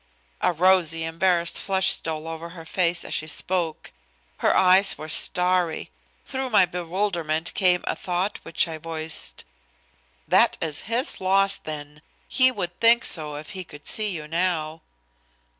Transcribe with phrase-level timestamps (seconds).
[0.41, 3.91] A rosy embarrassed flush stole over her face as she spoke.
[4.37, 5.91] Her eyes were starry.
[6.25, 9.45] Through my bewilderment came a thought which I voiced.
[10.27, 12.01] "That is his loss then.
[12.27, 14.81] He would think so if he could see you now."